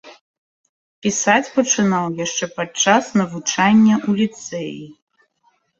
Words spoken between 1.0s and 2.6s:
Пісаць пачынаў яшчэ